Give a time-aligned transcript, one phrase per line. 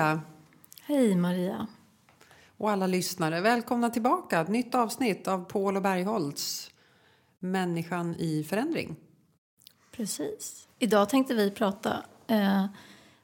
[0.00, 0.20] Andrea!
[0.82, 1.66] Hej Maria!
[2.56, 4.40] Och alla lyssnare, välkomna tillbaka.
[4.40, 6.70] Ett nytt avsnitt av Paul och Bergholtz
[7.38, 8.96] Människan i förändring.
[9.92, 10.68] Precis.
[10.78, 12.66] Idag tänkte vi prata eh,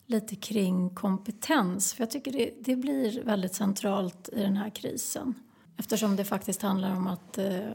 [0.06, 1.94] lite kring kompetens.
[1.94, 5.34] För jag tycker det, det, blir väldigt centralt i den här krisen.
[5.76, 7.70] Eftersom det faktiskt handlar om att eh,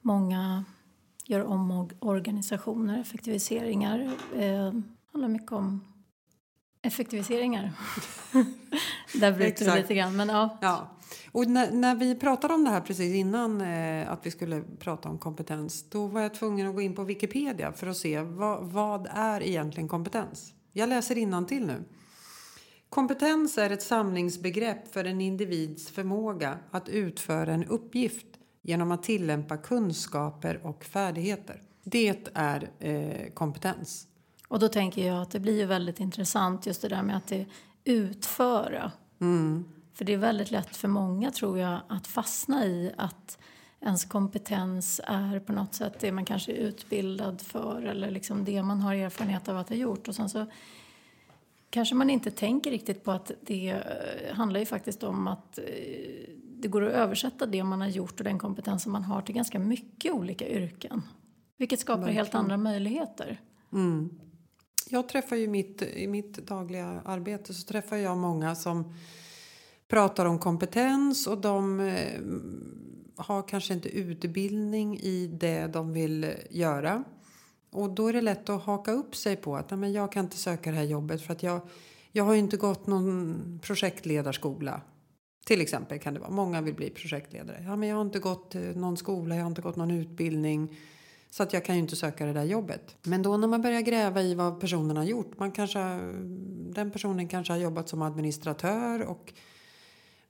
[0.00, 0.64] många
[1.24, 4.12] gör om organisationer, effektiviseringar.
[4.36, 4.72] Eh,
[5.12, 5.91] handlar mycket om
[6.82, 7.72] effektiviseringar.
[9.20, 10.16] Där bryter vi lite grann.
[10.16, 10.58] Men ja.
[10.60, 10.96] ja.
[11.32, 15.08] Och när, när, vi pratade om det här precis innan eh, att vi skulle prata
[15.08, 18.64] om kompetens då var jag tvungen att gå in på Wikipedia för att se vad,
[18.64, 20.54] vad är egentligen kompetens.
[20.72, 21.84] Jag läser till nu.
[22.88, 28.26] Kompetens är ett samlingsbegrepp för en individs förmåga att utföra en uppgift
[28.62, 31.62] genom att tillämpa kunskaper och färdigheter.
[31.84, 34.06] Det är eh, kompetens.
[34.52, 37.26] Och då tänker jag att det blir ju väldigt intressant just det där med att
[37.26, 37.46] det
[37.84, 38.92] utföra.
[39.20, 39.64] Mm.
[39.94, 43.38] För det är väldigt lätt för många tror jag att fastna i att
[43.80, 48.62] ens kompetens är på något sätt det man kanske är utbildad för eller liksom det
[48.62, 50.08] man har erfarenhet av att ha gjort.
[50.08, 50.46] Och sen så
[51.70, 55.64] kanske man inte tänker riktigt på att det eh, handlar ju faktiskt om att eh,
[56.40, 59.58] det går att översätta det man har gjort och den kompetensen man har till ganska
[59.58, 61.02] mycket olika yrken.
[61.56, 62.24] Vilket skapar Verkligen.
[62.24, 63.40] helt andra möjligheter.
[63.72, 64.18] Mm.
[64.92, 68.94] Jag träffar ju mitt, i mitt dagliga arbete så träffar jag många som
[69.88, 72.20] pratar om kompetens och de eh,
[73.16, 77.04] har kanske inte utbildning i det de vill göra.
[77.70, 80.36] Och då är det lätt att haka upp sig på att men jag kan inte
[80.36, 81.60] söka det här jobbet för att jag,
[82.12, 84.80] jag har inte gått någon projektledarskola.
[85.46, 86.30] Till exempel kan det vara.
[86.30, 87.62] Många vill bli projektledare.
[87.66, 90.76] Ja, men jag har inte gått eh, någon skola, jag har inte gått någon utbildning.
[91.32, 92.96] Så att jag kan ju inte söka det där jobbet.
[93.02, 95.38] Men då när man börjar gräva i vad personen har gjort.
[95.38, 95.78] Man kanske,
[96.74, 99.32] den personen kanske har jobbat som administratör och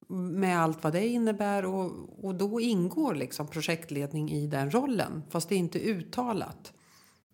[0.08, 1.64] med allt vad det innebär.
[1.64, 1.92] Och,
[2.24, 5.22] och då ingår liksom projektledning i den rollen.
[5.30, 6.72] Fast det är inte uttalat.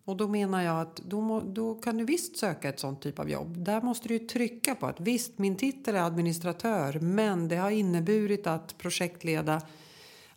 [0.05, 3.19] Och då menar jag att då, må, då kan du visst söka ett sånt typ
[3.19, 3.57] av jobb.
[3.57, 8.47] Där måste du trycka på att visst, min titel är administratör, men det har inneburit
[8.47, 9.61] att projektleda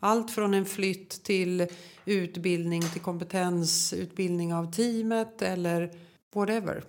[0.03, 1.67] allt från en flytt till
[2.05, 5.91] utbildning till kompetensutbildning av teamet eller
[6.35, 6.85] whatever.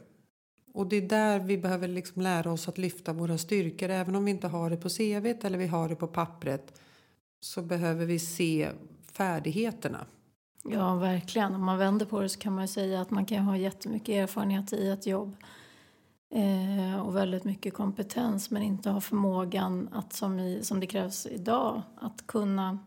[0.73, 3.89] Och det är där vi behöver liksom lära oss att lyfta våra styrkor.
[3.89, 6.81] Även om vi inte har det på cv eller vi har det på pappret
[7.41, 8.69] så behöver vi se
[9.11, 10.05] färdigheterna.
[10.63, 11.55] Ja, verkligen.
[11.55, 14.73] Om man vänder på det så kan man säga att man kan ha jättemycket erfarenhet
[14.73, 15.35] i ett jobb
[16.35, 21.25] eh, och väldigt mycket kompetens men inte ha förmågan att som, i, som det krävs
[21.25, 22.79] idag att kunna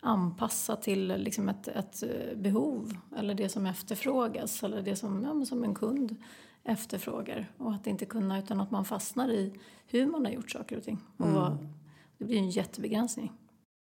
[0.00, 2.02] anpassa till liksom ett, ett
[2.36, 6.16] behov eller det som efterfrågas eller det som, ja, som en kund
[6.64, 7.52] efterfrågar.
[7.58, 9.52] Och att inte kunna utan att man fastnar i
[9.86, 10.98] hur man har gjort saker och ting.
[11.16, 11.68] Och vad, mm.
[12.18, 13.32] det blir en jättebegränsning.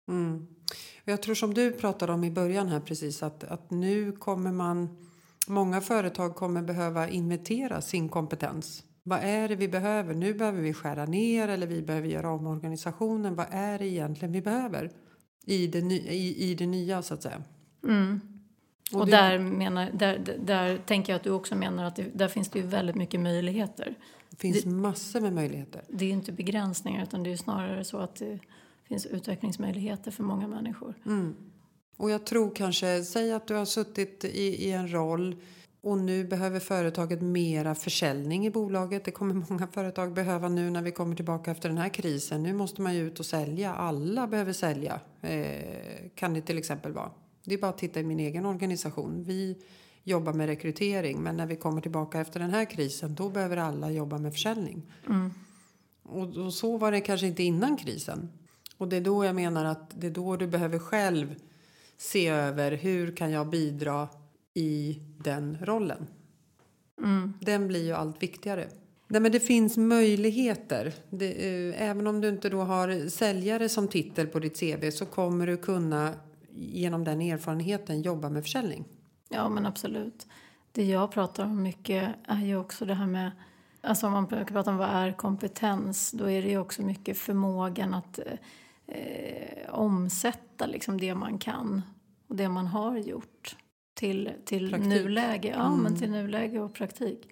[0.08, 0.46] Mm.
[1.04, 4.88] Jag tror som du pratade om i början här precis att, att nu kommer man
[5.50, 8.84] Många företag kommer behöva inventera sin kompetens.
[9.02, 10.14] Vad är det vi behöver?
[10.14, 13.34] Nu behöver vi skära ner eller vi behöver göra om organisationen.
[13.34, 14.90] Vad är det egentligen vi behöver
[15.46, 17.42] i det, i, i det nya så att säga?
[17.84, 18.20] Mm.
[18.92, 19.12] Och, och det...
[19.12, 22.48] där, menar, där, där, där tänker jag att du också menar att det, där finns
[22.48, 23.94] det ju väldigt mycket möjligheter.
[24.30, 25.82] Det finns det, massor med möjligheter.
[25.88, 28.38] Det är inte begränsningar utan det är snarare så att det
[28.88, 30.94] finns utvecklingsmöjligheter för många människor.
[31.06, 31.34] Mm.
[31.96, 35.36] Och jag tror kanske, säg att du har suttit i, i en roll
[35.82, 39.04] och nu behöver företaget mera försäljning i bolaget.
[39.04, 42.42] Det kommer många företag behöva nu när vi kommer tillbaka efter den här krisen.
[42.42, 43.74] Nu måste man ju ut och sälja.
[43.74, 45.00] Alla behöver sälja.
[45.20, 47.10] Eh, kan det till exempel vara.
[47.44, 49.24] Det är bara att titta i min egen organisation.
[49.24, 49.56] Vi
[50.04, 53.90] jobbar med rekrytering men när vi kommer tillbaka efter den här krisen då behöver alla
[53.90, 54.82] jobba med försäljning.
[55.08, 55.30] Mm.
[56.02, 58.28] Och, och, så var det kanske inte innan krisen.
[58.76, 61.34] Och det är då jag menar att det är då du behöver själv
[61.96, 64.08] se över hur kan jag bidra
[64.54, 66.06] i den rollen.
[66.98, 67.32] Mm.
[67.40, 68.68] Den blir ju allt viktigare.
[69.08, 70.92] Nej, men det finns möjligheter.
[71.10, 75.06] Det, eh, även om du inte då har säljare som titel på ditt CV så
[75.06, 76.14] kommer du kunna
[76.54, 78.84] genom den erfarenheten jobba med försäljning.
[79.28, 80.26] Ja, men absolut.
[80.72, 83.30] Det jag pratar om mycket är ju också det här med
[83.82, 87.94] Alltså om man pratar om vad är kompetens, då är det ju också mycket förmågan
[87.94, 88.18] att
[88.86, 91.82] eh, omsätta liksom det man kan
[92.28, 93.56] och det man har gjort
[94.00, 95.48] till, till nuläge.
[95.48, 95.82] Ja, mm.
[95.82, 97.28] men till nuläge och praktik.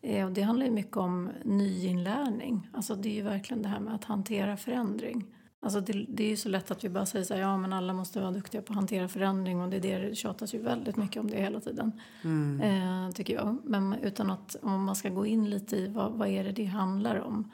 [0.00, 2.68] Eh, och det handlar ju mycket om nyinlärning.
[2.72, 5.24] Alltså det är ju verkligen det här med att hantera förändring.
[5.60, 7.72] Alltså det, det är ju så lätt att vi bara säger så här, ja men
[7.72, 10.58] alla måste vara duktiga på att hantera förändring och det, är det, det tjatas ju
[10.58, 11.92] väldigt mycket om det hela tiden.
[12.24, 12.60] Mm.
[12.60, 13.56] Eh, tycker jag.
[13.64, 16.64] Men utan att om man ska gå in lite i vad, vad är det det
[16.64, 17.50] handlar om.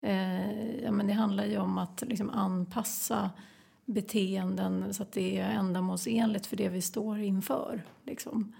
[0.00, 3.30] Eh, ja, men det handlar ju om att liksom anpassa
[3.86, 7.82] beteenden så att det är ändamålsenligt för det vi står inför.
[8.02, 8.54] Liksom.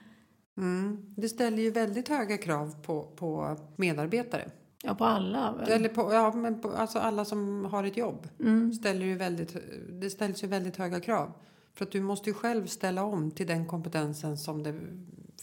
[0.56, 1.14] Mm.
[1.16, 4.50] Det ställer ju väldigt höga krav på, på medarbetare.
[4.84, 5.68] Ja, på alla väl?
[5.68, 8.28] Eller på, ja, men på, alltså alla som har ett jobb.
[8.40, 8.72] Mm.
[8.72, 9.56] Ställer ju väldigt,
[10.00, 11.32] det ställs ju väldigt höga krav.
[11.74, 14.80] För att du måste ju själv ställa om till den kompetensen som det,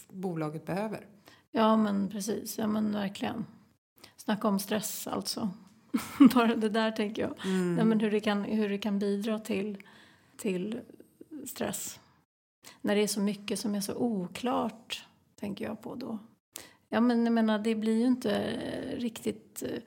[0.08, 1.06] bolaget behöver.
[1.50, 2.58] Ja, men precis.
[2.58, 3.46] Ja, men verkligen.
[4.16, 5.50] Snacka om stress alltså.
[6.34, 7.34] Bara det där tänker jag.
[7.46, 7.78] Mm.
[7.78, 9.78] Ja, men hur, det kan, hur det kan bidra till,
[10.36, 10.80] till
[11.46, 12.00] stress.
[12.80, 15.06] När det är så mycket som är så oklart,
[15.40, 16.18] tänker jag på då.
[16.88, 19.62] Ja, men jag menar, det blir ju inte eh, riktigt...
[19.62, 19.82] eh,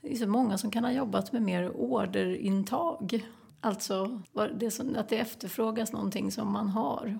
[0.00, 3.26] Det är så många som kan ha jobbat med mer orderintag.
[3.60, 4.22] Alltså
[4.54, 7.18] det som, att det efterfrågas någonting som man har.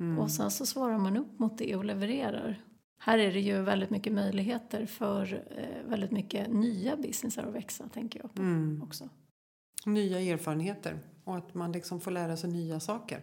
[0.00, 0.18] Mm.
[0.18, 2.62] Och sen så svarar man upp mot det och levererar.
[2.98, 7.88] Här är det ju väldigt mycket möjligheter för eh, väldigt mycket nya businessar att växa,
[7.88, 8.82] tänker jag på Mm.
[8.82, 9.08] också.
[9.86, 13.20] Nya erfarenheter och att man liksom får lära sig nya saker.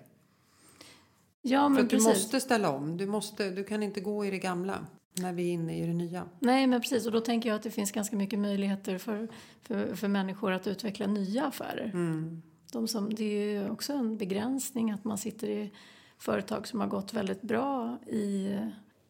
[1.41, 2.07] Ja, För men att du precis.
[2.07, 2.97] måste ställa om.
[2.97, 4.85] Du, måste, du kan inte gå i det gamla
[5.19, 6.25] när vi är inne i det nya.
[6.39, 7.05] Nej, men precis.
[7.05, 9.27] Och då tänker jag att det finns ganska mycket möjligheter för,
[9.61, 11.91] för, för människor att utveckla nya affärer.
[11.93, 12.41] Mm.
[12.71, 15.71] De som, det är ju också en begränsning att man sitter i
[16.17, 18.57] företag som har gått väldigt bra i,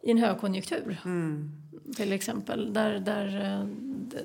[0.05, 0.97] i en högkonjunktur.
[1.05, 1.51] Mm.
[1.95, 2.73] till exempel.
[2.73, 4.23] Där, där, eh, det,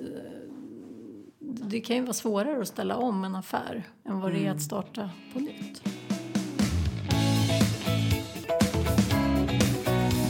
[1.39, 4.63] det kan ju vara svårare att ställa om en affär än vad det är att
[4.63, 5.83] starta på nytt.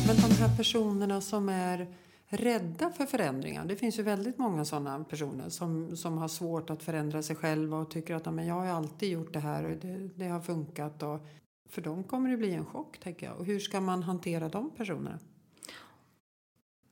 [0.06, 1.86] Men de här personerna som är
[2.28, 3.64] rädda för förändringar.
[3.64, 7.76] Det finns ju väldigt många sådana personer som, som har svårt att förändra sig själva
[7.76, 10.40] och tycker att "Ja, men jag har alltid gjort det här och det, det har
[10.40, 11.02] funkat.
[11.02, 11.26] Och,
[11.68, 13.36] för dem kommer det bli en chock, tänker jag.
[13.36, 15.18] Och hur ska man hantera de personerna?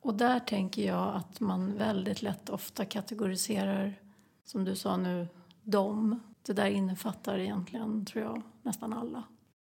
[0.08, 3.94] Och där tänker jag att man väldigt lätt ofta kategoriserar,
[4.44, 5.28] som du sa nu,
[5.62, 6.20] dem.
[6.42, 9.22] Det där innefattar egentligen, tror jag, nästan alla.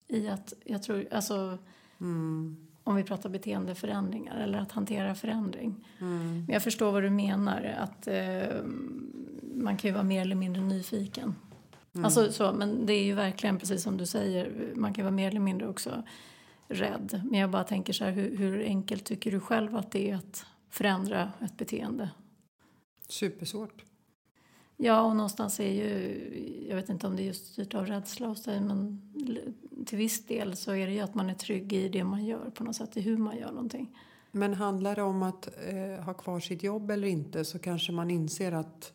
[0.08, 1.58] I att, jag tror, alltså
[2.00, 2.56] Mm.
[2.84, 5.86] om vi pratar beteendeförändringar eller att hantera förändring.
[6.00, 6.44] Mm.
[6.44, 8.62] Men jag förstår vad du menar, att eh,
[9.54, 11.34] man kan ju vara mer eller mindre nyfiken.
[11.94, 12.04] Mm.
[12.04, 15.28] Alltså, så, men det är ju verkligen precis som du säger, man kan vara mer
[15.28, 16.02] eller mindre också
[16.68, 17.22] rädd.
[17.30, 20.16] Men jag bara tänker så här, hur, hur enkelt tycker du själv att det är
[20.16, 22.10] att förändra ett beteende?
[23.08, 23.84] Supersvårt.
[24.76, 28.26] Ja, och någonstans är ju, jag vet inte om det är just styrt av rädsla
[28.26, 29.02] hos dig, men
[29.86, 32.50] till viss del så är det ju att man är trygg i det man gör
[32.50, 33.98] på något sätt, i hur man gör någonting.
[34.30, 38.10] Men handlar det om att eh, ha kvar sitt jobb eller inte så kanske man
[38.10, 38.92] inser att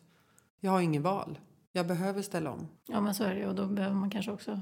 [0.60, 1.38] jag har ingen val.
[1.72, 2.68] Jag behöver ställa om.
[2.86, 4.60] Ja, men så är det och då behöver man kanske också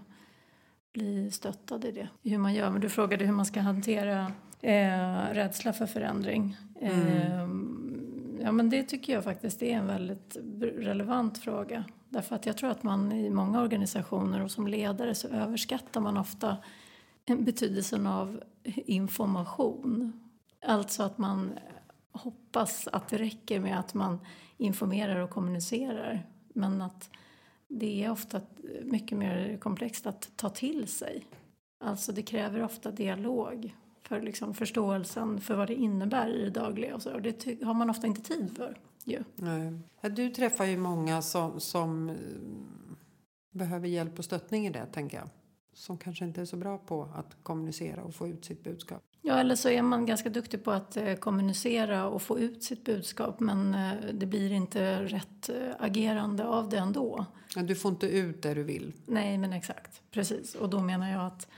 [0.92, 2.70] bli stöttad i det, hur man gör.
[2.70, 6.56] Men du frågade hur man ska hantera eh, rädsla för förändring.
[6.80, 7.48] Eh,
[8.40, 11.84] ja, men det tycker jag faktiskt är en väldigt relevant fråga.
[12.08, 16.16] Därför att jag tror att man i många organisationer och som ledare så överskattar man
[16.16, 16.56] ofta
[17.38, 18.42] betydelsen av
[18.86, 20.12] information.
[20.66, 21.52] Alltså att man
[22.12, 24.18] hoppas att det räcker med att man
[24.56, 26.26] informerar och kommunicerar.
[26.54, 27.10] Men att
[27.70, 28.40] det är ofta
[28.82, 31.26] mycket mer komplext att ta till sig.
[31.80, 36.94] Alltså det kräver ofta dialog för liksom förståelsen för vad det innebär i det dagliga.
[36.94, 37.14] Och så.
[37.14, 38.78] Och det har man ofta inte tid för.
[39.04, 39.24] Ju.
[39.34, 39.78] Nej.
[40.10, 42.16] Du träffar ju många som, som eh,
[43.50, 45.28] behöver hjälp och stöttning i det, tänker jag.
[45.80, 49.02] Som kanske inte är så bra på att kommunicera och få ut sitt budskap.
[49.22, 52.84] Ja, eller så är man ganska duktig på att eh, kommunicera och få ut sitt
[52.84, 57.26] budskap men eh, det blir inte rätt eh, agerande av det ändå.
[57.56, 58.92] Ja, Du får inte ut det du vill.
[59.06, 60.02] Nej, men exakt.
[60.10, 60.54] Precis.
[60.54, 61.48] Och då menar jag att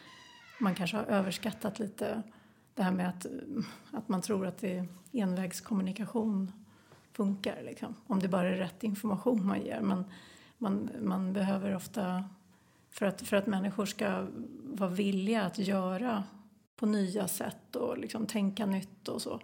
[0.60, 2.22] man kanske har överskattat lite
[2.74, 3.26] det här med att,
[3.90, 6.52] att man tror att det envägskommunikation
[7.12, 7.62] funkar.
[7.62, 7.94] Liksom.
[8.06, 9.80] Om det bara är rätt information man ger.
[9.80, 10.04] Men
[10.58, 12.24] man, man behöver ofta,
[12.92, 14.26] för att, för att människor ska
[14.64, 16.24] vara villiga att göra
[16.76, 19.40] på nya sätt och liksom tänka nytt och så.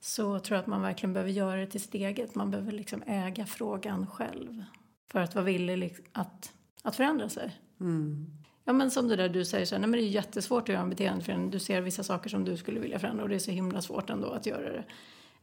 [0.00, 2.34] Så tror jag att man verkligen behöver göra det till steget.
[2.34, 4.64] Man behöver liksom äga frågan själv.
[5.12, 7.60] För att vara villig att, att förändra sig.
[7.80, 8.26] Mm.
[8.64, 10.68] Ja men som det där du säger så här, nej, men det är jättesvårt att
[10.68, 11.50] göra en beteendeförändring.
[11.50, 14.10] Du ser vissa saker som du skulle vilja förändra och det är så himla svårt
[14.10, 14.84] ändå att göra det.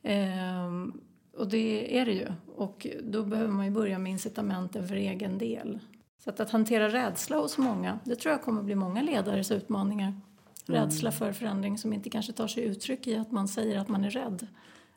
[0.03, 1.01] Ehm,
[1.37, 2.27] och det är det ju.
[2.55, 5.79] Och då behöver man ju börja med incitamenten för egen del.
[6.23, 10.07] Så att, att hantera rädsla hos många, det tror jag kommer bli många ledares utmaningar.
[10.07, 10.21] Mm.
[10.65, 14.03] Rädsla för förändring som inte kanske tar sig uttryck i att man säger att man
[14.03, 14.47] är rädd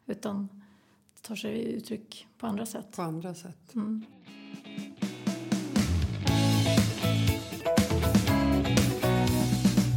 [0.06, 0.48] utan
[1.22, 2.96] tar sig uttryck på andra sätt.
[2.96, 3.74] På andra sätt.
[3.74, 4.06] Mm.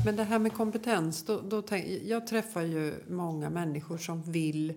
[0.06, 1.64] Men det här med kompetens, då, då
[2.06, 4.74] jag träffar ju många människor som vill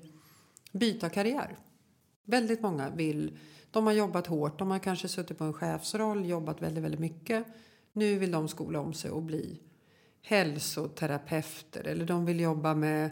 [0.73, 1.57] byta karriär.
[2.31, 3.39] Väldigt många vill,
[3.71, 7.45] de har jobbat hårt, de har kanske suttit på en chefsroll, jobbat väldigt, väldigt mycket.
[7.93, 9.61] Nu vill de skola om sig och bli
[10.23, 13.11] hälsoterapeuter eller de vill jobba med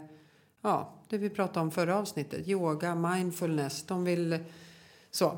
[0.61, 4.39] ja, det vi pratade om förra avsnittet, yoga, mindfulness, de vill
[5.11, 5.37] så.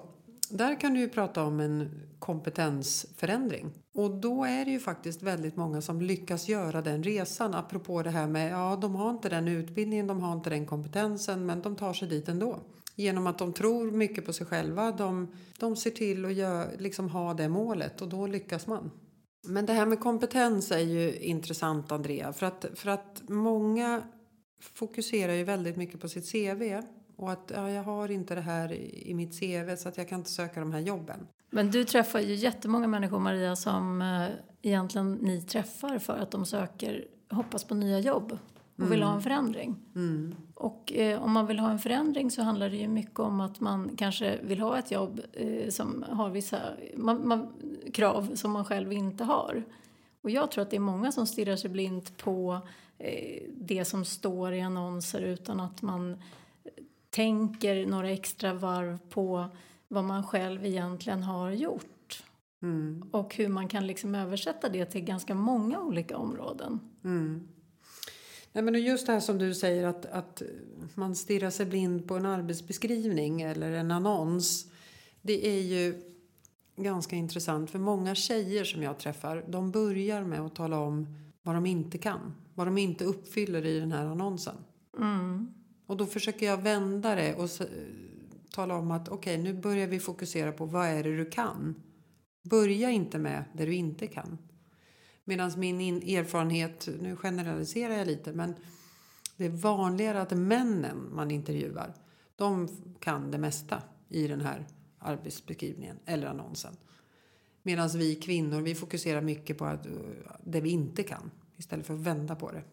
[0.49, 3.71] Där kan du ju prata om en kompetensförändring.
[3.93, 7.55] Och då är det ju faktiskt väldigt många som lyckas göra den resan.
[7.55, 11.45] Apropå det här med, ja de har inte den utbildningen, de har inte den kompetensen
[11.45, 12.59] men de tar sig dit ändå.
[12.95, 15.27] Genom att de tror mycket på sig själva, de,
[15.59, 18.91] de ser till att gör, liksom ha det målet och då lyckas man.
[19.47, 24.03] Men det här med kompetens är ju intressant Andrea för att, för att många
[24.61, 26.81] fokuserar ju väldigt mycket på sitt CV
[27.15, 30.19] och att ja, jag har inte det här i mitt CV så att jag kan
[30.19, 31.27] inte söka de här jobben.
[31.49, 34.27] Men du träffar ju jättemånga människor Maria som eh,
[34.61, 38.37] egentligen ni träffar för att de söker, hoppas på nya jobb
[38.81, 39.23] och vill ha en mm.
[39.23, 39.75] förändring.
[39.95, 40.35] Mm.
[40.55, 43.59] Och eh, om man vill ha en förändring så handlar det ju mycket om att
[43.59, 46.57] man kanske vill ha ett jobb eh, som har vissa
[46.97, 47.47] man, man,
[47.93, 49.63] krav som man själv inte har.
[50.21, 52.59] Och jag tror att det är många som stirrar sig blint på
[52.97, 56.21] eh, det som står i annonser utan att man
[57.09, 59.45] tänker några extra varv på
[59.87, 62.23] vad man själv egentligen har gjort.
[62.61, 63.03] Mm.
[63.11, 66.79] Och hur man kan liksom översätta det till ganska många olika områden.
[67.03, 67.47] Mm.
[68.53, 70.41] Nej, men just det här som du säger att, att
[70.95, 74.71] man stirrar sig blind på en arbetsbeskrivning eller en annons.
[75.21, 76.11] Det är ju
[76.75, 81.55] ganska intressant för många tjejer som jag träffar de börjar med att tala om vad
[81.55, 82.33] de inte kan.
[82.53, 84.55] Vad de inte uppfyller i den här annonsen.
[84.99, 85.53] Mm.
[85.85, 87.49] Och då försöker jag vända det och
[88.53, 91.75] tala om att okej, okay, nu börjar vi fokusera på vad är det du kan.
[92.43, 94.37] Börja inte med det du inte kan.
[95.23, 98.55] Medan min erfarenhet, nu generaliserar jag lite, men
[99.37, 101.93] det är vanligare att männen man intervjuar,
[102.35, 102.67] de
[102.99, 104.67] kan det mesta i den här
[104.99, 106.77] arbetsbeskrivningen eller annonsen.
[107.63, 109.87] Medan vi kvinnor, vi fokuserar mycket på att,
[110.43, 112.63] det vi inte kan istället för att vända på det.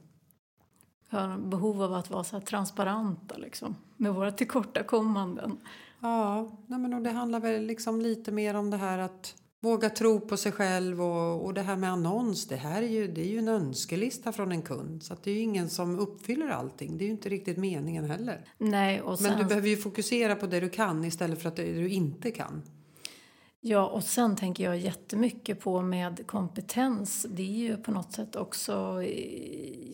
[1.08, 5.58] Har behov av att vara så transparenta liksom, med våra tillkortakommanden.
[6.00, 9.90] Ja, nej men och det handlar väl liksom lite mer om det här att våga
[9.90, 12.46] tro på sig själv och, och det här med annons.
[12.46, 15.42] Det här är ju, det är ju en önskelista från en kund så det är
[15.42, 16.98] ingen som uppfyller allting.
[16.98, 18.44] Det är ju inte riktigt meningen heller.
[18.58, 19.30] Nej, och sen...
[19.30, 22.30] Men du behöver ju fokusera på det du kan istället för att det du inte
[22.30, 22.62] kan.
[23.60, 27.26] Ja, och sen tänker jag jättemycket på med kompetens.
[27.30, 29.02] Det är ju på något sätt också,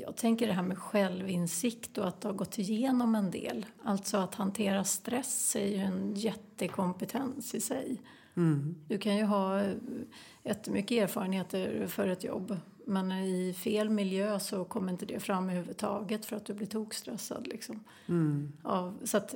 [0.01, 3.67] jag tänker det här med självinsikt och att ha gått igenom en del.
[3.85, 8.01] Alltså att hantera stress är ju en jättekompetens i sig.
[8.37, 8.75] Mm.
[8.89, 9.63] Du kan ju ha
[10.43, 16.27] jättemycket erfarenheter för ett jobb men i fel miljö så kommer inte det fram överhuvudtaget
[16.27, 17.47] för att du blir tokstressad.
[17.47, 17.85] Liksom.
[18.07, 18.53] Mm.
[18.63, 19.35] Av, så att,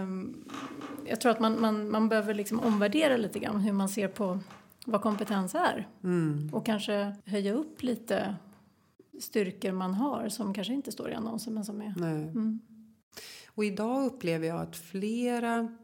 [0.00, 0.44] um,
[1.06, 4.38] jag tror att man, man, man behöver liksom omvärdera lite grann hur man ser på
[4.86, 5.88] vad kompetens är.
[6.04, 6.50] Mm.
[6.52, 8.36] Och kanske höja upp lite
[9.20, 11.94] styrkor man har som kanske inte står i annonsen men som är...
[11.96, 12.60] Mm.
[13.46, 15.76] Och idag upplever jag att flera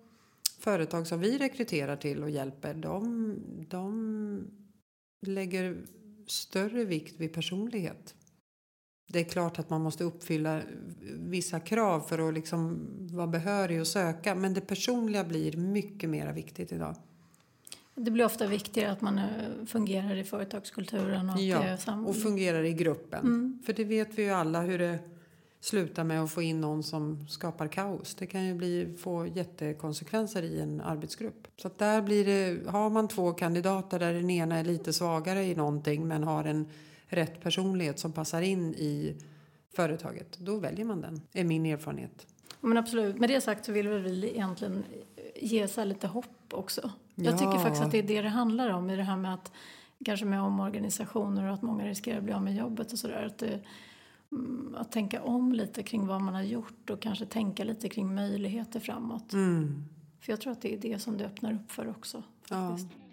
[0.60, 3.36] företag som vi rekryterar till och hjälper de,
[3.68, 4.50] de
[5.26, 5.76] lägger
[6.26, 8.14] större vikt vid personlighet.
[9.12, 10.60] Det är klart att man måste uppfylla
[11.18, 16.32] vissa krav för att liksom vara behörig att söka men det personliga blir mycket mer
[16.32, 16.96] viktigt idag.
[17.94, 19.24] Det blir ofta viktigare att man eh,
[19.66, 21.76] fungerar i företagskulturen och, ja,
[22.06, 23.20] och fungerar i gruppen.
[23.20, 23.62] Mm.
[23.66, 24.98] För det vet vi ju alla hur det
[25.60, 28.14] sluta med att få in någon som skapar kaos.
[28.14, 31.48] Det kan ju bli, få jättekonsekvenser i en arbetsgrupp.
[31.56, 35.44] Så att där blir det, har man två kandidater där den ena är lite svagare
[35.44, 36.66] i någonting men har en
[37.06, 39.16] rätt personlighet som passar in i
[39.76, 42.26] företaget, då väljer man den, är min erfarenhet.
[42.60, 44.84] Men absolut, med det sagt så vill vi egentligen
[45.36, 46.90] ge så lite hopp också.
[47.14, 49.52] Jag tycker faktiskt att det är det det handlar om i det här med att
[50.04, 53.26] kanske med omorganisationer och att många riskerar att bli av med jobbet och sådär.
[53.26, 53.60] Att det,
[54.76, 58.80] att tänka om lite kring vad man har gjort och kanske tänka lite kring möjligheter
[58.80, 59.32] framåt.
[59.32, 59.84] Mm.
[60.20, 62.22] För jag tror att det är det som det öppnar upp för också.
[62.42, 62.88] Faktiskt.
[62.90, 63.10] Ja.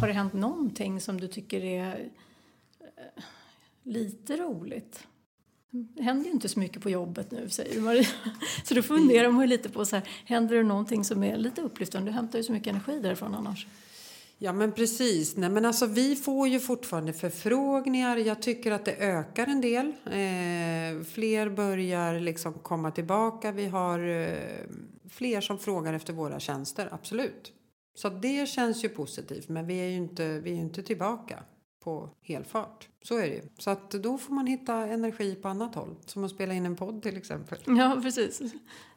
[0.00, 2.10] Har det hänt någonting som du tycker är
[2.80, 3.22] eh,
[3.82, 5.06] lite roligt?
[5.70, 8.06] Det händer ju inte så mycket på jobbet nu, säger Maria.
[8.64, 11.62] Så då funderar man ju lite på så här, händer det någonting som är lite
[11.62, 12.10] upplyftande?
[12.10, 13.66] Du hämtar ju så mycket energi därifrån annars.
[14.44, 15.36] Ja men precis.
[15.36, 18.16] Nej, men alltså, vi får ju fortfarande förfrågningar.
[18.16, 19.86] Jag tycker att det ökar en del.
[19.86, 23.52] Eh, fler börjar liksom komma tillbaka.
[23.52, 24.36] Vi har eh,
[25.10, 27.52] fler som frågar efter våra tjänster, absolut.
[27.94, 31.42] Så det känns ju positivt, men vi är ju inte, vi är inte tillbaka
[31.84, 32.88] på helfart.
[33.02, 33.42] Så är det ju.
[33.58, 35.96] Så att då får man hitta energi på annat håll.
[36.06, 37.58] Som att spela in en podd till exempel.
[37.66, 38.42] Ja, precis.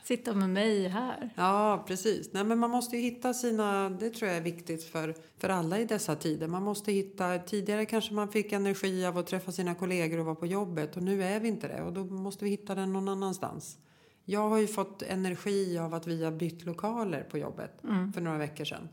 [0.08, 1.30] Sitta med mig här.
[1.36, 2.34] Ja, precis.
[2.34, 3.90] Nej, men man måste ju hitta sina...
[3.90, 6.48] Det tror jag är viktigt för, för alla i dessa tider.
[6.48, 7.40] Man måste hitta...
[7.40, 10.98] Tidigare kanske man fick energi av att träffa sina kollegor och vara på jobbet.
[10.98, 11.82] Och nu är vi inte det.
[11.84, 13.78] Och då måste vi hitta den någon annanstans.
[14.26, 18.14] Jag har ju fått energi av att vi har bytt lokaler på jobbet Mm.
[18.14, 18.90] för några veckor sedan.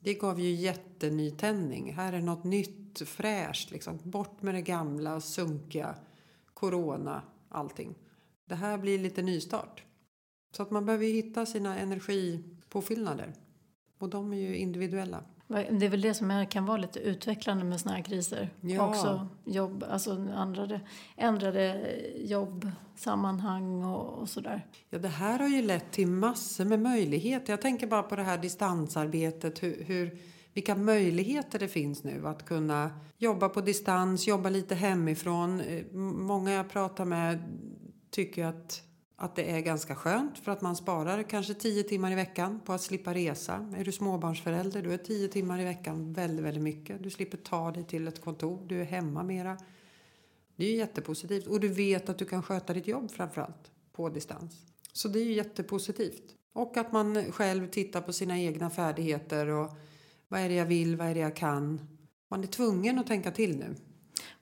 [0.00, 1.92] Det gav ju jättenytändning.
[1.92, 3.70] Här är något nytt, fräscht.
[3.70, 3.98] Liksom.
[4.02, 5.94] Bort med det gamla, sunkiga,
[6.54, 7.94] corona, allting.
[8.48, 9.82] Det här blir lite nystart.
[10.56, 13.32] Så att man behöver hitta sina energipåfyllnader.
[13.98, 15.24] Och de är ju individuella.
[15.48, 18.50] Det är väl det som är, kan vara lite utvecklande med såna här kriser.
[18.60, 18.88] Ja.
[18.88, 20.80] Också jobb, alltså ändrade,
[21.16, 21.86] ändrade
[22.16, 24.66] jobbsammanhang och, och sådär.
[24.90, 27.52] Ja, det här har ju lett till massor med möjligheter.
[27.52, 29.62] Jag tänker bara på det här distansarbetet.
[29.62, 30.18] Hur, hur,
[30.52, 35.60] vilka möjligheter det finns nu att kunna jobba på distans, jobba lite hemifrån.
[35.60, 37.42] Eh, Många jag pratar med
[38.10, 38.82] tycker att,
[39.16, 42.72] att det är ganska skönt för att man sparar kanske 10 timmar i veckan på
[42.72, 43.72] att slippa resa.
[43.76, 47.02] Är du småbarnsförälder då är 10 timmar i veckan väldigt, väldigt mycket.
[47.02, 49.58] Du slipper ta dig till ett kontor, du är hemma mera.
[50.56, 51.46] Det är ju jättepositivt.
[51.46, 54.66] Och du vet att du kan sköta ditt jobb framförallt på distans.
[54.92, 56.34] Så det är ju jättepositivt.
[56.52, 59.70] Och att man själv tittar på sina egna färdigheter och
[60.28, 61.80] vad är det jag vill, vad är det jag kan.
[62.30, 63.74] Man är tvungen att tänka till nu.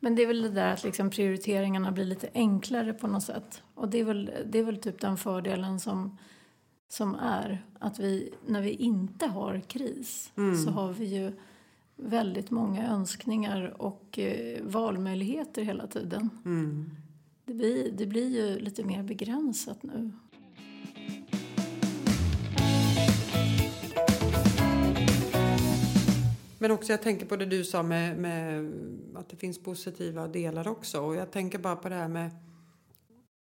[0.05, 3.63] Men det är väl det där att liksom prioriteringarna blir lite enklare på något sätt.
[3.75, 6.19] Och det är väl, det är väl typ den fördelen som,
[6.89, 10.33] som är att vi, när vi inte har kris
[10.65, 11.33] så har vi ju
[11.97, 16.31] väldigt många önskningar och eh, valmöjligheter hela tiden.
[17.45, 20.11] Det, blir, det blir ju lite mer begränsat nu.
[26.65, 28.73] Men också jag tänker på det du sa med, med
[29.15, 31.01] att det finns positiva delar också.
[31.01, 32.31] Och jag tänker bara på det här med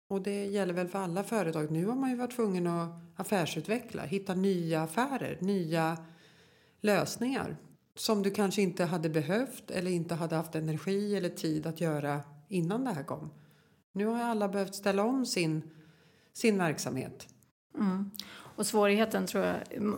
[0.08, 1.70] och det gäller väl för alla företag.
[1.70, 5.96] Nu har man ju varit tvungen att affärsutveckla, hitta nya affärer, nya
[6.80, 7.56] lösningar
[7.94, 12.20] som du kanske inte hade behövt eller inte hade haft energi eller tid att göra
[12.48, 13.30] innan det här kom.
[13.92, 15.70] Nu har alla behövt ställa om sin,
[16.32, 17.28] sin verksamhet.
[17.74, 18.10] Mm.
[18.58, 19.56] Och svårigheten tror jag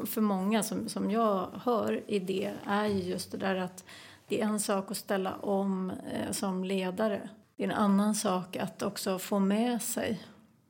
[0.08, 3.84] för många som, som jag hör i det är ju just det där att
[4.28, 7.28] det är en sak att ställa om eh, som ledare.
[7.56, 10.22] Det är en annan sak att också få med sig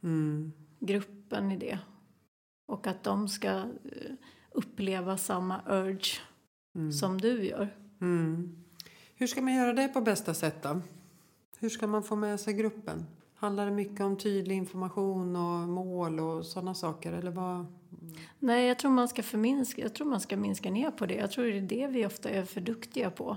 [0.03, 0.53] Mm.
[0.79, 1.79] gruppen i det.
[2.67, 3.65] Och att de ska eh,
[4.51, 6.21] uppleva samma urge
[7.01, 7.77] som du gör.
[8.01, 8.65] Mm.
[9.15, 10.81] Hur ska man göra det på bästa sätt då?
[11.59, 13.07] Hur ska man få med sig gruppen?
[13.41, 17.13] Handlar det mycket om tydlig information och mål och sådana saker?
[17.13, 17.67] Eller vad?
[18.39, 21.15] Nej, jag tror man ska förminska, jag tror man ska minska ner på det.
[21.15, 23.37] Jag tror det är det vi ofta är för duktiga på.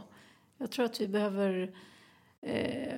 [0.57, 1.75] Jag tror att vi behöver
[2.41, 2.93] eh,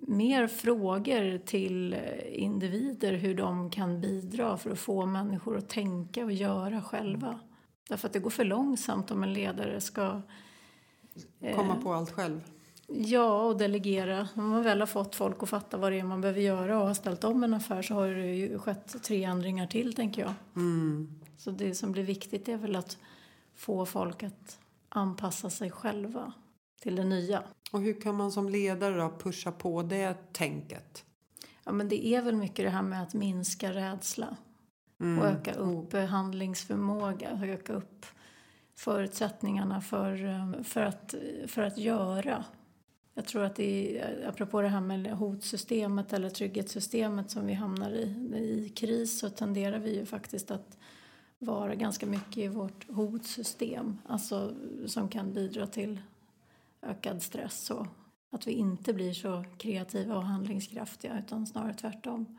[0.00, 1.96] mer frågor till
[2.32, 7.40] individer hur de kan bidra för att få människor att tänka och göra själva.
[7.88, 10.22] Därför att det går för långsamt om en ledare ska
[11.56, 12.40] Komma på allt själv?
[12.92, 14.28] Ja, och delegera.
[14.34, 16.86] Om man väl har fått folk att fatta vad det är man behöver göra och
[16.86, 20.34] har ställt om en affär så har det ju skett tre ändringar till, tänker jag.
[20.56, 21.20] Mm.
[21.36, 22.98] Så det som blir viktigt är väl att
[23.54, 26.32] få folk att anpassa sig själva
[26.80, 27.42] till det nya.
[27.72, 31.04] Och hur kan man som ledare då pusha på det tänket?
[31.64, 34.36] Ja, men det är väl mycket det här med att minska rädsla
[35.00, 35.18] Mm.
[35.18, 38.06] och öka upp handlingsförmåga, öka upp
[38.76, 41.14] förutsättningarna för, eh, för, att,
[41.46, 42.44] för att göra.
[43.18, 47.90] Jag tror att det är, apropå det här med hotsystemet eller trygghetssystemet som vi hamnar
[47.90, 48.04] i,
[48.36, 50.78] i kris så tenderar vi ju faktiskt att
[51.38, 54.54] vara ganska mycket i vårt hotsystem, alltså
[54.86, 56.00] som kan bidra till
[56.82, 57.86] ökad stress och
[58.32, 62.38] att vi inte blir så kreativa och handlingskraftiga utan snarare tvärtom.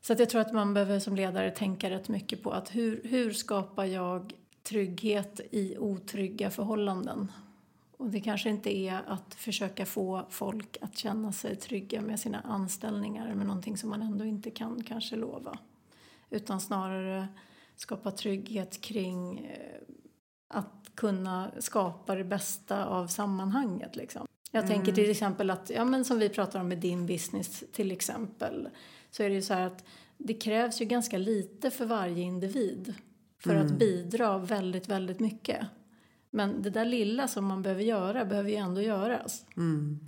[0.00, 3.00] Så att jag tror att man behöver som ledare tänka rätt mycket på att hur,
[3.04, 7.32] hur skapar jag trygghet i otrygga förhållanden?
[7.98, 12.40] Och det kanske inte är att försöka få folk att känna sig trygga med sina
[12.40, 15.58] anställningar med någonting som man ändå inte kan kanske lova.
[16.30, 17.28] Utan snarare
[17.76, 19.80] skapa trygghet kring eh,
[20.48, 23.96] att kunna skapa det bästa av sammanhanget.
[23.96, 24.26] Liksom.
[24.50, 27.92] Jag tänker till exempel att, ja men som vi pratar om med din business till
[27.92, 28.68] exempel,
[29.10, 29.84] så är det ju så här att
[30.18, 32.94] det krävs ju ganska lite för varje individ
[33.38, 35.66] för att bidra väldigt, väldigt mycket.
[36.38, 39.46] Men det där lilla som man behöver göra behöver ju ändå göras.
[39.56, 39.98] Mm.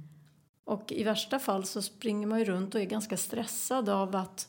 [0.64, 4.48] Och i värsta fall så springer man ju runt och är ganska stressad av att,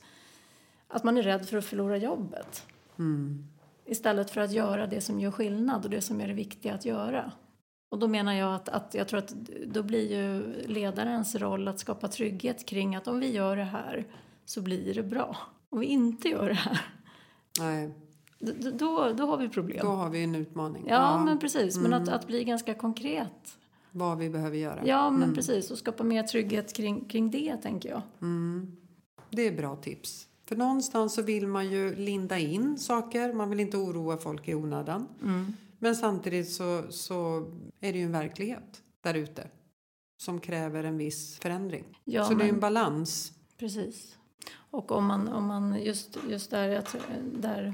[0.87, 2.65] att man är rädd för att förlora jobbet.
[2.99, 3.47] Mm.
[3.85, 6.85] Istället för att göra det som gör skillnad och det som är det viktiga att
[6.85, 7.31] göra.
[7.89, 9.33] Och då menar jag att, att jag tror att
[9.65, 14.07] då blir ju ledarens roll att skapa trygghet kring att om vi gör det här
[14.45, 15.37] så blir det bra.
[15.69, 16.81] Om vi inte gör det här,
[17.59, 17.91] Nej,
[18.71, 19.79] då, då, har vi problem.
[19.85, 20.85] då har vi en utmaning.
[20.87, 21.77] Ja, men precis.
[21.77, 22.03] Men Mm.
[22.03, 23.57] att, att bli ganska konkret.
[23.91, 24.79] Vad vi behöver göra.
[24.85, 25.71] Ja, men precis.
[25.71, 28.01] Och skapa mer trygghet kring, kring det, tänker jag.
[29.29, 30.27] Det är bra tips.
[30.45, 33.33] För någonstans så vill man ju linda in saker.
[33.33, 35.07] Man vill inte oroa folk i onödan.
[35.21, 35.53] Mm.
[35.79, 37.37] Men samtidigt så, så
[37.79, 39.47] är det ju en verklighet där ute.
[40.21, 41.99] Som kräver en viss förändring.
[42.03, 43.31] Ja, så det är ju men- en balans.
[43.57, 44.17] Precis.
[44.71, 46.83] Och om man, om man just, just där,
[47.41, 47.73] där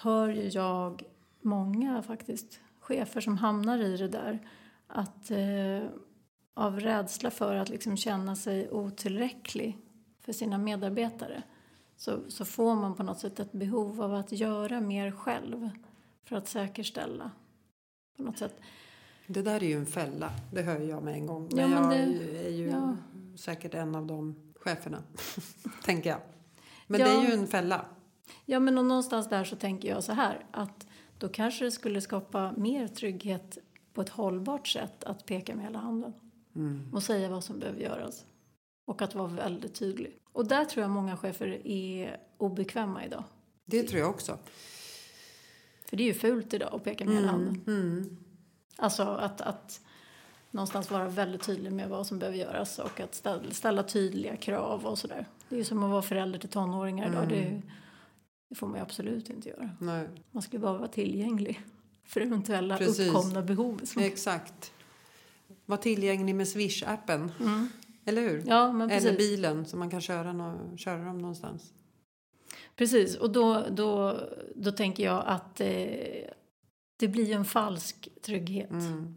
[0.00, 1.02] hör ju jag
[1.40, 4.38] många faktiskt chefer som hamnar i det där.
[4.86, 5.88] Att eh,
[6.54, 9.78] av rädsla för att liksom känna sig otillräcklig
[10.20, 11.42] för sina medarbetare
[11.96, 15.70] så, så får man på något sätt ett behov av att göra mer själv
[16.24, 17.30] för att säkerställa
[18.16, 18.60] på något sätt.
[19.26, 20.30] Det där är ju en fälla.
[20.52, 21.48] Det hör jag med en gång.
[21.50, 22.96] Ja, Men, men jag det- är ju ja.
[23.36, 25.02] säkert en av de cheferna.
[25.84, 26.20] Tänker jag.
[26.86, 27.06] Men Ja.
[27.06, 27.84] det är ju en fälla.
[28.46, 30.86] Ja, men någonstans där så tänker jag så här att
[31.18, 33.58] då kanske det skulle skapa mer trygghet
[33.94, 36.12] på ett hållbart sätt att peka med hela handen
[36.54, 36.90] Mm.
[36.94, 38.24] och säga vad som behöver göras
[38.84, 40.18] och att vara väldigt tydlig.
[40.32, 43.24] Och där tror jag många chefer är obekväma idag.
[43.64, 44.38] Det tror jag också.
[45.88, 47.64] För det är ju fult idag att peka med hela handen.
[47.66, 48.16] Mm.
[48.76, 49.80] Alltså att, att
[50.50, 54.86] någonstans vara väldigt tydlig med vad som behöver göras och att ställa, ställa tydliga krav
[54.86, 55.26] och sådär.
[55.48, 57.28] Det är ju som att vara förälder till tonåringar idag.
[57.28, 57.62] Det,
[58.48, 59.70] det får man ju absolut inte göra.
[59.80, 61.60] Nej, Man ska ju bara vara tillgänglig
[62.04, 63.08] för eventuella Precis.
[63.08, 63.80] uppkomna behov.
[64.00, 64.72] Exakt.
[65.66, 67.30] Var tillgänglig med Swish-appen.
[67.40, 67.68] mm.
[68.04, 68.42] Eller hur?
[68.46, 69.18] Ja, men Eller precis.
[69.18, 71.72] bilen så man kan köra, nå- köra dem någonstans.
[72.76, 73.16] precis.
[73.16, 74.20] Och då, då,
[74.54, 75.66] då tänker jag att eh,
[76.96, 78.70] det blir en falsk trygghet.
[78.70, 79.14] Mm.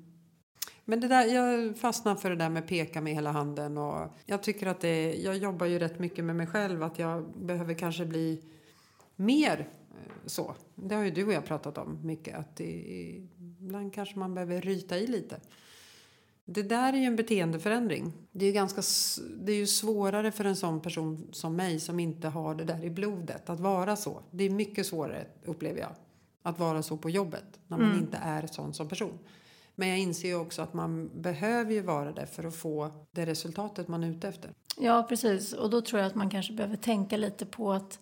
[0.85, 3.77] Men det där, jag fastnar för det där med peka med hela handen.
[3.77, 6.83] Och jag tycker att det, jag jobbar ju rätt mycket med mig själv.
[6.83, 8.41] Att jag behöver kanske bli
[9.21, 10.55] mer eh, så.
[10.75, 12.35] Det har ju du och jag pratat om mycket.
[12.35, 12.63] Att det,
[13.59, 15.39] ibland kanske man behöver ryta i lite.
[16.45, 18.13] Det där är ju en beteendeförändring.
[18.31, 18.81] Det är ju, ganska,
[19.41, 22.83] det är ju svårare för en sån person som mig som inte har det där
[22.83, 24.21] i blodet att vara så.
[24.31, 25.91] Det är mycket svårare upplever jag.
[26.43, 29.19] Att vara så på jobbet när man inte är sån som person.
[29.75, 33.25] Men jag inser ju också att man behöver ju vara det för att få det
[33.25, 34.51] resultatet man är ute efter.
[34.77, 35.53] Ja, precis.
[35.53, 37.99] Och då tror jag att man kanske behöver tänka lite på att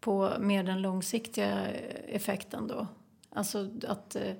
[0.00, 1.66] på mer den långsiktiga
[2.08, 2.86] effekten då.
[3.30, 4.16] Alltså att...
[4.16, 4.32] eh,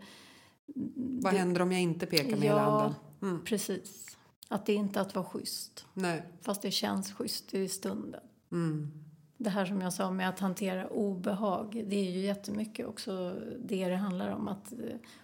[0.97, 2.71] Vad händer om jag inte pekar med hela Ja.
[2.71, 2.95] handen?
[3.23, 3.45] Mm.
[3.45, 4.17] Precis.
[4.49, 5.87] Att det inte är att vara schysst.
[5.95, 6.23] Nej.
[6.41, 8.21] Fast det känns schysst i stunden.
[8.53, 8.91] Mm.
[9.37, 13.89] Det här som jag sa med att hantera obehag, det är ju jättemycket också det
[13.89, 14.49] det handlar om.
[14.49, 14.79] Att eh,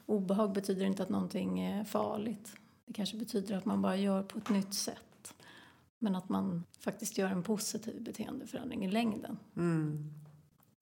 [0.06, 2.52] obehag betyder inte att någonting är farligt.
[2.86, 5.34] Det kanske betyder att man bara gör på ett nytt sätt.
[5.98, 9.38] Men att man faktiskt gör en positiv beteendeförändring i längden.
[9.56, 10.10] Mm.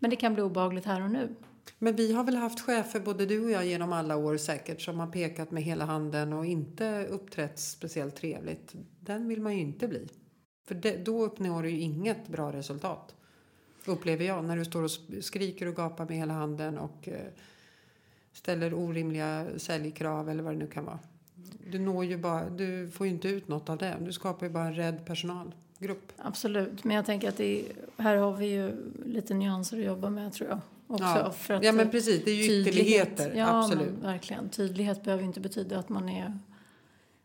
[0.02, 1.34] Men det kan bli obehagligt här och nu.
[1.78, 5.00] Men vi har väl haft chefer, både du och jag, genom alla år säkert som
[5.00, 8.74] har pekat med hela handen och inte uppträtt speciellt trevligt.
[9.00, 10.08] Den vill man ju inte bli.
[10.66, 13.14] För det, då uppnår du ju inget bra resultat.
[13.86, 17.26] Upplever jag, när du står och skriker och gapar med hela handen och eh,
[18.32, 20.98] ställer orimliga säljkrav eller vad det nu kan vara.
[21.70, 23.96] Du, når ju bara, du får ju inte ut något av det.
[24.00, 25.06] Du skapar ju bara en rädd
[25.82, 26.12] personalgrupp.
[26.16, 27.64] Absolut, men jag tänker att är,
[27.96, 30.60] här har vi ju lite nyanser att jobba med tror jag.
[30.86, 31.30] Också Ja.
[31.32, 33.34] för att, ja men precis, det är ju ytterligheter.
[33.34, 33.92] Ja, absolut.
[33.92, 34.48] Men verkligen.
[34.48, 36.38] Tydlighet behöver inte betyda att man är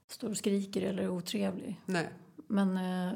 [0.09, 1.81] står och skriker eller är otrevlig.
[1.85, 2.09] Nej.
[2.47, 3.13] Men, eh,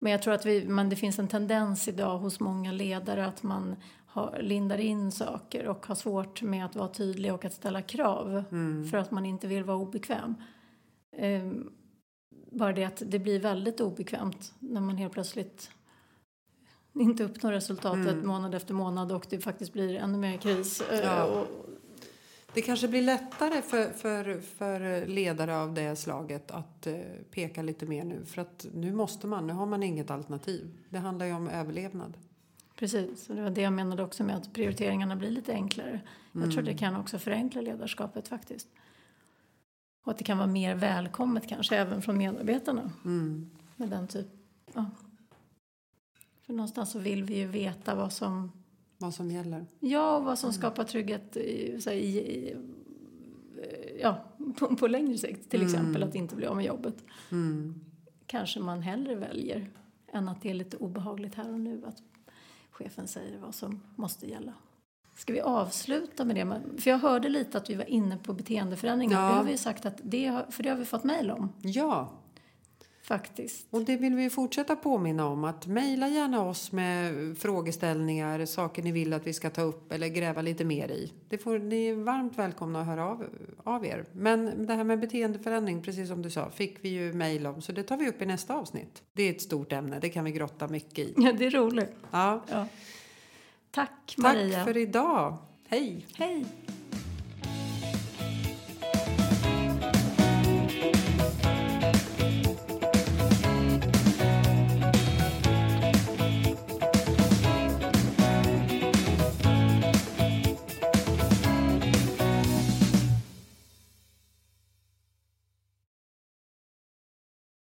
[0.00, 3.42] men jag tror att vi, men det finns en tendens idag hos många ledare att
[3.42, 7.82] man har, lindar in saker och har svårt med att vara tydlig och att ställa
[7.82, 8.88] krav Mm.
[8.88, 10.34] för att man inte vill vara obekväm.
[11.16, 11.50] Eh,
[12.50, 15.70] bara det att det blir väldigt obekvämt när man helt plötsligt
[16.94, 18.26] inte uppnår resultatet Mm.
[18.26, 20.80] månad efter månad och det faktiskt blir ännu mer kris.
[20.80, 21.46] Eh, Ja.
[22.54, 26.94] Det kanske blir lättare för, för, för ledare av det slaget att eh,
[27.30, 28.24] peka lite mer nu.
[28.24, 30.70] För att nu måste man, nu har man inget alternativ.
[30.88, 32.16] Det handlar ju om överlevnad.
[32.76, 36.00] Precis, och det var det jag menade också med att prioriteringarna blir lite enklare.
[36.32, 38.68] Jag tror det kan också förenkla ledarskapet faktiskt.
[40.02, 43.50] Och att det kan vara mer välkommet kanske även från medarbetarna Mm.
[43.76, 44.26] med den typ.
[44.74, 44.84] Ja.
[46.46, 48.52] För någonstans så vill vi ju veta vad som,
[48.98, 49.66] Vad som gäller.
[49.80, 52.56] ja, och vad som skapar trygghet i, här, i, i,
[54.02, 54.24] ja,
[54.58, 55.50] på, på längre sikt.
[55.50, 57.04] Till exempel att inte bli av med jobbet.
[57.30, 57.80] Mm.
[58.26, 59.70] Kanske man hellre väljer
[60.12, 62.02] än att det är lite obehagligt här och nu att
[62.70, 64.52] chefen säger vad som måste gälla.
[65.18, 66.80] Ska vi avsluta med det?
[66.80, 69.20] För jag hörde lite att vi var inne på beteendeförändringar.
[69.22, 69.28] Ja.
[69.28, 72.12] Det har vi sagt att det, har- för det har vi fått mejl om Ja,
[73.02, 73.66] faktiskt.
[73.70, 75.44] och det vill vi fortsätta påminna om.
[75.44, 80.08] att Mejla gärna oss med frågeställningar, saker ni vill att vi ska ta upp eller
[80.08, 81.12] gräva lite mer i.
[81.28, 83.24] Det får, ni är varmt välkomna att höra av,
[83.64, 84.04] av er.
[84.12, 87.62] Men det här med beteendeförändring, precis som du sa, fick vi ju mejl om.
[87.62, 89.02] Så det tar vi upp i nästa avsnitt.
[89.12, 91.14] Det är ett stort ämne, det kan vi grotta mycket i.
[91.16, 91.92] Ja, det är roligt.
[92.10, 92.44] Ja.
[92.50, 92.66] Ja.
[93.70, 94.64] Tack Tack Maria.
[94.64, 95.36] för idag.
[95.68, 96.06] Hej!
[96.16, 96.46] Hej!